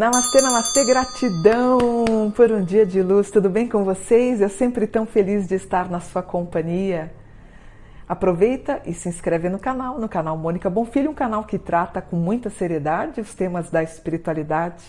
[0.00, 3.30] Namastê, namastê, gratidão por um dia de luz.
[3.30, 4.40] Tudo bem com vocês?
[4.40, 7.12] Eu sempre tão feliz de estar na sua companhia.
[8.08, 12.16] Aproveita e se inscreve no canal, no canal Mônica Bonfilho, um canal que trata com
[12.16, 14.82] muita seriedade os temas da espiritualidade.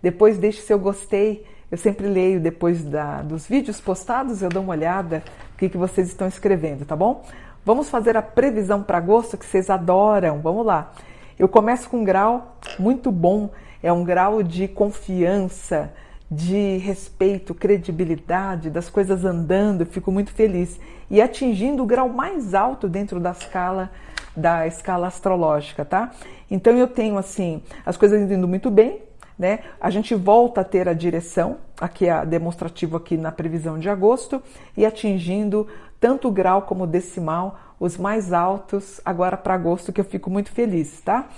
[0.00, 1.44] Depois deixe seu gostei.
[1.68, 5.24] Eu sempre leio depois da, dos vídeos postados, eu dou uma olhada
[5.54, 7.24] o que, que vocês estão escrevendo, tá bom?
[7.64, 10.40] Vamos fazer a previsão para agosto que vocês adoram.
[10.40, 10.92] Vamos lá.
[11.36, 13.50] Eu começo com um grau muito bom
[13.82, 15.92] é um grau de confiança,
[16.30, 20.78] de respeito, credibilidade, das coisas andando, fico muito feliz.
[21.10, 23.90] E atingindo o grau mais alto dentro da escala
[24.34, 26.10] da escala astrológica, tá?
[26.50, 29.02] Então eu tenho assim, as coisas indo muito bem,
[29.38, 29.60] né?
[29.80, 34.42] A gente volta a ter a direção, aqui a demonstrativo aqui na previsão de agosto
[34.76, 35.66] e atingindo
[36.00, 40.50] tanto o grau como decimal, os mais altos agora para agosto que eu fico muito
[40.50, 41.28] feliz, tá?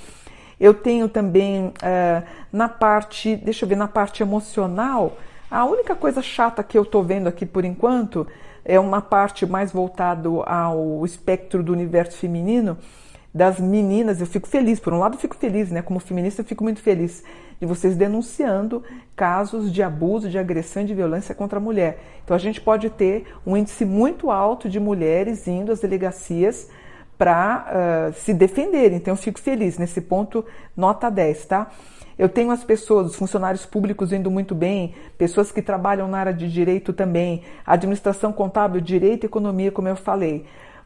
[0.59, 5.17] Eu tenho também uh, na parte, deixa eu ver, na parte emocional,
[5.51, 8.27] a única coisa chata que eu estou vendo aqui por enquanto
[8.65, 12.79] é uma parte mais voltado ao espectro do universo feminino,
[13.33, 14.21] das meninas.
[14.21, 15.83] Eu fico feliz, por um lado, eu fico feliz, né?
[15.83, 17.23] Como feminista, eu fico muito feliz
[17.61, 18.83] de vocês denunciando
[19.15, 21.99] casos de abuso, de agressão e de violência contra a mulher.
[22.25, 26.71] Então, a gente pode ter um índice muito alto de mulheres indo às delegacias
[27.19, 28.97] para uh, se defenderem.
[28.97, 30.45] Então eu fico feliz nesse ponto,
[30.77, 31.70] nota 10, tá?
[32.19, 36.35] Eu tenho as pessoas, os funcionários públicos indo muito bem, pessoas que trabalham na área
[36.35, 40.45] de direito também, administração contábil, direito e economia, como eu falei.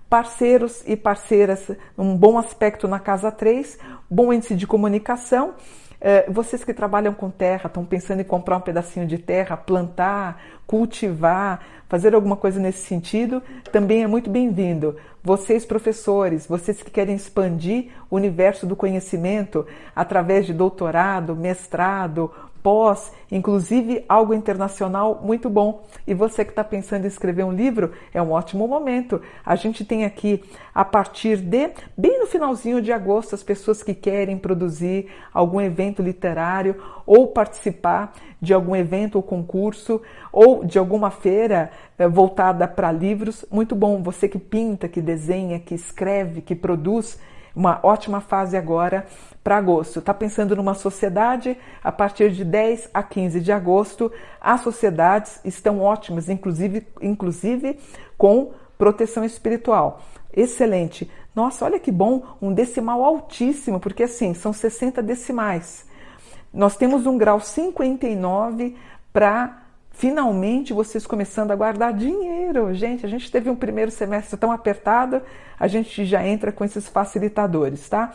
[0.08, 5.54] Parceiros e parceiras, um bom aspecto na casa 3, bom índice de comunicação.
[6.00, 10.40] Uh, vocês que trabalham com terra, estão pensando em comprar um pedacinho de terra, plantar,
[10.66, 14.96] cultivar, fazer alguma coisa nesse sentido, também é muito bem-vindo.
[15.28, 22.30] Vocês, professores, vocês que querem expandir o universo do conhecimento através de doutorado, mestrado,
[22.62, 25.84] pós, inclusive algo internacional muito bom.
[26.06, 29.20] E você que está pensando em escrever um livro, é um ótimo momento.
[29.44, 30.42] A gente tem aqui,
[30.74, 36.02] a partir de, bem no finalzinho de agosto, as pessoas que querem produzir algum evento
[36.02, 42.92] literário ou participar de algum evento ou concurso ou de alguma feira eh, voltada para
[42.92, 44.02] livros, muito bom.
[44.02, 47.18] Você que pinta, que desenha, que escreve, que produz,
[47.56, 49.06] uma ótima fase agora
[49.42, 49.98] para agosto.
[49.98, 51.56] Está pensando numa sociedade?
[51.82, 57.78] A partir de 10 a 15 de agosto, as sociedades estão ótimas, inclusive, inclusive
[58.16, 60.02] com proteção espiritual.
[60.32, 61.10] Excelente.
[61.34, 65.87] Nossa, olha que bom, um decimal altíssimo, porque assim, são 60 decimais.
[66.52, 68.76] Nós temos um grau 59
[69.12, 72.72] para finalmente vocês começando a guardar dinheiro.
[72.74, 75.20] Gente, a gente teve um primeiro semestre tão apertado,
[75.58, 78.14] a gente já entra com esses facilitadores, tá?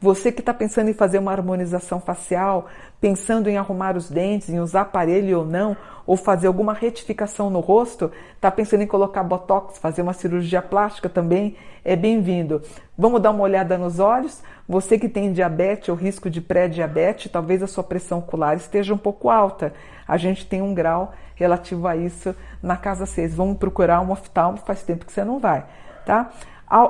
[0.00, 2.66] Você que está pensando em fazer uma harmonização facial,
[3.00, 5.76] pensando em arrumar os dentes, em usar aparelho ou não,
[6.06, 11.08] ou fazer alguma retificação no rosto, está pensando em colocar botox, fazer uma cirurgia plástica
[11.08, 12.62] também, é bem-vindo.
[12.96, 14.40] Vamos dar uma olhada nos olhos.
[14.68, 18.98] Você que tem diabetes ou risco de pré-diabetes, talvez a sua pressão ocular esteja um
[18.98, 19.72] pouco alta.
[20.06, 23.34] A gente tem um grau relativo a isso na casa 6.
[23.34, 25.66] Vamos procurar um oftalmo, faz tempo que você não vai,
[26.06, 26.30] tá?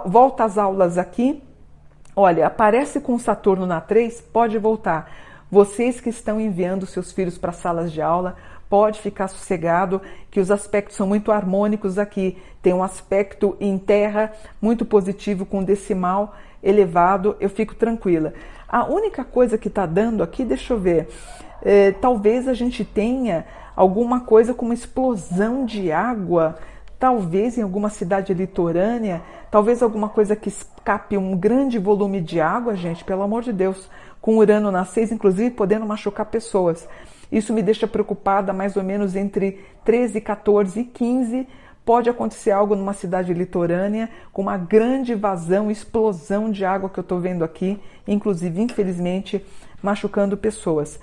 [0.05, 1.43] Volta às aulas aqui.
[2.21, 5.09] Olha, aparece com Saturno na 3, pode voltar.
[5.49, 8.35] Vocês que estão enviando seus filhos para salas de aula,
[8.69, 12.37] pode ficar sossegado que os aspectos são muito harmônicos aqui.
[12.61, 18.35] Tem um aspecto em terra muito positivo com decimal elevado, eu fico tranquila.
[18.69, 21.09] A única coisa que está dando aqui, deixa eu ver,
[21.63, 23.47] é, talvez a gente tenha
[23.77, 26.59] alguma coisa como explosão de água
[26.99, 32.75] talvez em alguma cidade litorânea, talvez alguma coisa que escape um grande volume de água,
[32.75, 33.89] gente, pelo amor de Deus,
[34.21, 36.89] com Urano na 6, inclusive podendo machucar pessoas.
[37.31, 41.47] Isso me deixa preocupada mais ou menos entre 13, 14 e 15.
[41.85, 47.03] Pode acontecer algo numa cidade litorânea com uma grande vazão, explosão de água que eu
[47.03, 49.45] estou vendo aqui, inclusive, infelizmente,
[49.83, 50.99] machucando pessoas.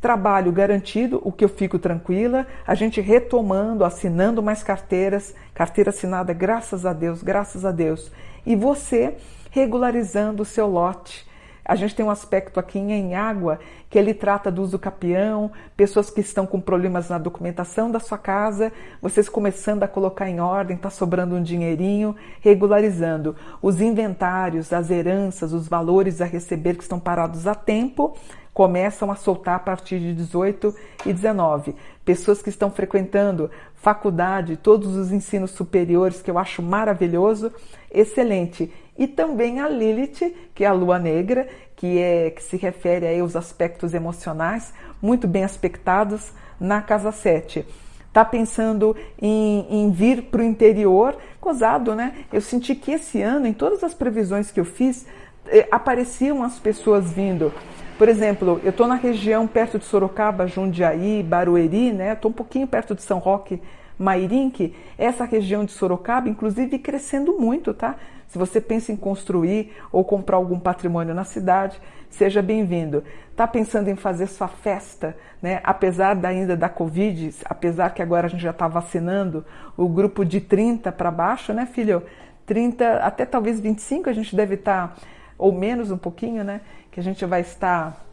[0.00, 6.32] Trabalho garantido, o que eu fico tranquila, a gente retomando, assinando mais carteiras, carteira assinada,
[6.32, 8.12] graças a Deus, graças a Deus.
[8.46, 9.16] E você
[9.50, 11.26] regularizando o seu lote.
[11.64, 13.58] A gente tem um aspecto aqui em água
[13.90, 18.16] que ele trata do uso capião, pessoas que estão com problemas na documentação da sua
[18.16, 18.72] casa,
[19.02, 25.52] vocês começando a colocar em ordem, está sobrando um dinheirinho, regularizando os inventários, as heranças,
[25.52, 28.16] os valores a receber que estão parados a tempo,
[28.58, 30.74] começam a soltar a partir de 18
[31.06, 31.76] e 19.
[32.04, 37.52] Pessoas que estão frequentando faculdade, todos os ensinos superiores, que eu acho maravilhoso,
[37.88, 38.68] excelente.
[38.98, 43.20] e também a Lilith, que é a lua negra, que, é, que se refere aí
[43.20, 47.64] aos aspectos emocionais, muito bem aspectados na casa 7.
[48.12, 51.16] Tá pensando em, em vir para o interior?
[51.40, 52.24] Cosado, né?
[52.32, 55.06] Eu senti que esse ano, em todas as previsões que eu fiz,
[55.46, 57.52] eh, apareciam as pessoas vindo.
[57.98, 62.12] Por exemplo, eu estou na região perto de Sorocaba, Jundiaí, Barueri, né?
[62.12, 63.60] Estou um pouquinho perto de São Roque,
[63.98, 67.96] Mairinque, essa região de Sorocaba, inclusive crescendo muito, tá?
[68.28, 73.02] Se você pensa em construir ou comprar algum patrimônio na cidade, seja bem-vindo.
[73.34, 75.60] Tá pensando em fazer sua festa, né?
[75.64, 79.44] Apesar da, ainda da Covid, apesar que agora a gente já está vacinando
[79.76, 82.04] o grupo de 30 para baixo, né, filho?
[82.46, 84.94] 30 até talvez 25 a gente deve estar, tá,
[85.36, 86.60] ou menos um pouquinho, né?
[86.98, 88.04] Que a gente vai estar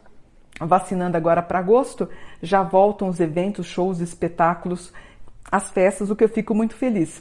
[0.60, 2.08] vacinando agora para agosto,
[2.40, 4.92] já voltam os eventos, shows, espetáculos
[5.50, 7.20] as festas, o que eu fico muito feliz.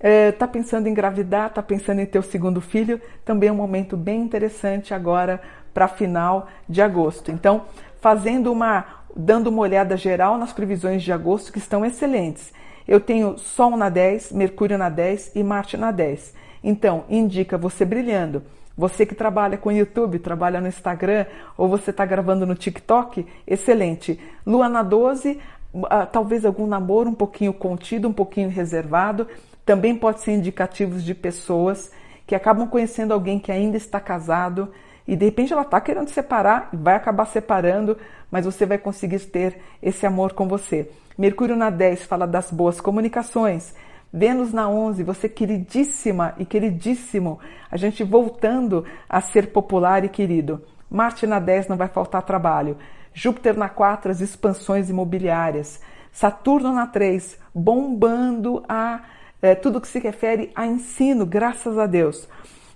[0.00, 3.56] É, tá pensando em engravidar, tá pensando em ter o segundo filho, também é um
[3.56, 5.38] momento bem interessante agora
[5.74, 7.30] para final de agosto.
[7.30, 7.66] Então,
[8.00, 12.54] fazendo uma, dando uma olhada geral nas previsões de agosto que estão excelentes.
[12.88, 16.32] Eu tenho Sol na 10, Mercúrio na 10 e Marte na 10.
[16.64, 18.42] Então, indica você brilhando.
[18.76, 21.26] Você que trabalha com YouTube, trabalha no Instagram
[21.56, 24.20] ou você está gravando no TikTok, excelente.
[24.44, 25.40] Lua na 12,
[25.72, 29.26] uh, talvez algum namoro um pouquinho contido, um pouquinho reservado,
[29.64, 31.90] também pode ser indicativos de pessoas
[32.26, 34.70] que acabam conhecendo alguém que ainda está casado
[35.06, 37.96] e de repente ela está querendo separar vai acabar separando,
[38.30, 40.90] mas você vai conseguir ter esse amor com você.
[41.16, 43.74] Mercúrio na 10 fala das boas comunicações.
[44.12, 47.38] Vênus na 11, você queridíssima e queridíssimo,
[47.70, 50.62] a gente voltando a ser popular e querido.
[50.90, 52.76] Marte na 10 não vai faltar trabalho.
[53.12, 55.80] Júpiter na 4, as expansões imobiliárias.
[56.12, 59.02] Saturno na 3, bombando a
[59.42, 62.28] é, tudo que se refere a ensino, graças a Deus.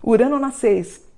[0.03, 1.10] Urano na 6,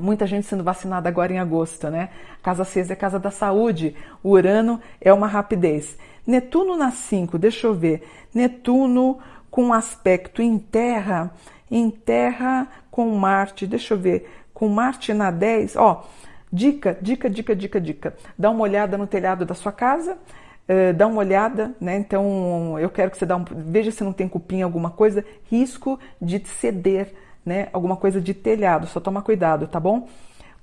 [0.00, 2.10] muita gente sendo vacinada agora em agosto, né?
[2.42, 5.96] Casa 6 é casa da saúde, o Urano é uma rapidez.
[6.26, 8.06] Netuno na 5, deixa eu ver.
[8.34, 9.18] Netuno
[9.50, 11.32] com aspecto em terra,
[11.70, 16.04] em terra com Marte, deixa eu ver, com Marte na 10, ó,
[16.52, 18.14] Dica, dica, dica, dica, dica.
[18.38, 21.96] Dá uma olhada no telhado da sua casa, uh, dá uma olhada, né?
[21.98, 25.98] Então eu quero que você dá um, veja se não tem cupim alguma coisa, risco
[26.20, 27.12] de ceder,
[27.48, 27.68] né?
[27.72, 30.06] Alguma coisa de telhado, só toma cuidado, tá bom?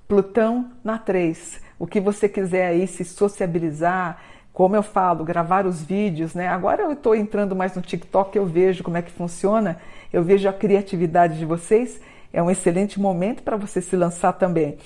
[0.07, 1.59] Plutão na 3.
[1.77, 4.21] O que você quiser aí se sociabilizar,
[4.53, 6.47] como eu falo, gravar os vídeos, né?
[6.47, 9.77] Agora eu estou entrando mais no TikTok, eu vejo como é que funciona,
[10.13, 11.99] eu vejo a criatividade de vocês.
[12.31, 14.77] É um excelente momento para você se lançar também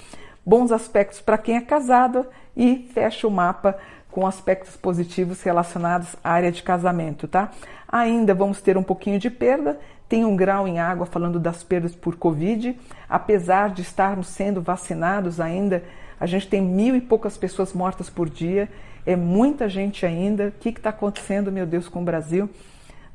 [0.46, 2.26] bons aspectos para quem é casado
[2.58, 3.78] e fecha o mapa
[4.20, 7.52] com aspectos positivos relacionados à área de casamento, tá?
[7.88, 9.80] Ainda vamos ter um pouquinho de perda,
[10.10, 12.78] tem um grau em água falando das perdas por Covid,
[13.08, 15.86] apesar de estarmos sendo vacinados ainda,
[16.20, 18.68] a gente tem mil e poucas pessoas mortas por dia,
[19.06, 20.48] é muita gente ainda.
[20.48, 22.50] O que está acontecendo, meu Deus, com o Brasil?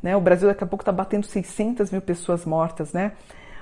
[0.03, 0.17] Né?
[0.17, 3.13] O Brasil daqui a pouco está batendo 600 mil pessoas mortas, né?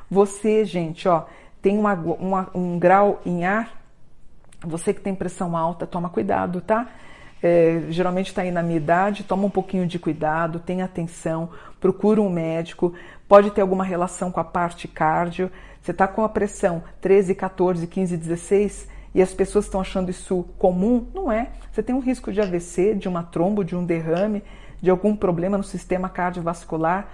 [0.09, 1.25] Você, gente, ó,
[1.61, 3.83] tem uma, uma, um grau em ar,
[4.65, 6.89] você que tem pressão alta, toma cuidado, tá?
[7.43, 12.21] É, geralmente está aí na minha idade, toma um pouquinho de cuidado, tenha atenção, procura
[12.21, 12.95] um médico,
[13.29, 15.51] pode ter alguma relação com a parte cardio.
[15.81, 20.45] Você está com a pressão 13, 14, 15, 16 e as pessoas estão achando isso
[20.57, 21.51] comum, não é.
[21.73, 24.43] Você tem um risco de AVC, de uma trombo, de um derrame,
[24.81, 27.09] de algum problema no sistema cardiovascular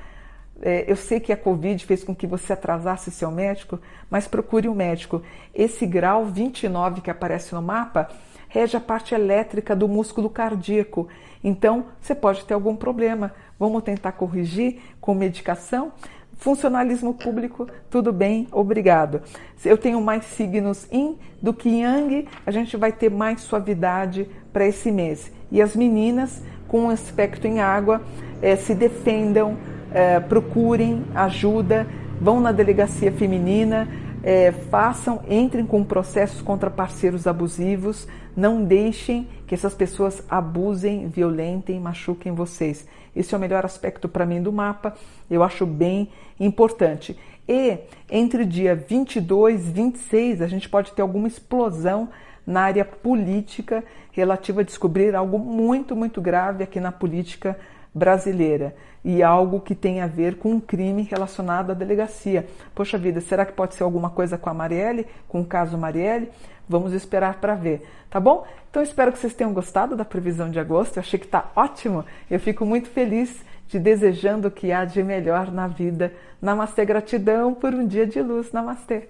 [0.61, 3.80] é, eu sei que a Covid fez com que você atrasasse seu médico,
[4.11, 5.23] mas procure um médico.
[5.54, 8.08] Esse grau 29 que aparece no mapa
[8.48, 11.08] rege a parte elétrica do músculo cardíaco.
[11.42, 13.32] Então, você pode ter algum problema.
[13.58, 15.92] Vamos tentar corrigir com medicação?
[16.36, 19.22] Funcionalismo público, tudo bem, obrigado.
[19.56, 24.28] Se eu tenho mais signos yin do que yang, a gente vai ter mais suavidade
[24.52, 25.32] para esse mês.
[25.50, 28.02] E as meninas com um aspecto em água
[28.40, 29.56] é, se defendam
[29.92, 31.86] é, procurem ajuda,
[32.20, 33.88] vão na delegacia feminina,
[34.22, 38.06] é, façam, entrem com processos contra parceiros abusivos,
[38.37, 42.87] não deixem que essas pessoas abusem, violentem, machuquem vocês.
[43.14, 44.94] Esse é o melhor aspecto para mim do mapa,
[45.30, 46.08] eu acho bem
[46.38, 47.18] importante.
[47.48, 47.78] E
[48.10, 52.08] entre dia 22 e 26, a gente pode ter alguma explosão
[52.46, 57.58] na área política relativa a descobrir algo muito, muito grave aqui na política
[57.94, 58.75] brasileira
[59.08, 62.46] e algo que tem a ver com um crime relacionado à delegacia.
[62.74, 66.30] Poxa vida, será que pode ser alguma coisa com a Marielle, com o caso Marielle?
[66.68, 68.46] Vamos esperar para ver, tá bom?
[68.68, 70.98] Então espero que vocês tenham gostado da previsão de agosto.
[70.98, 72.04] Eu achei que está ótimo.
[72.30, 76.12] Eu fico muito feliz te desejando o que há de melhor na vida.
[76.42, 78.52] Namastê, gratidão por um dia de luz.
[78.52, 79.08] Namastê.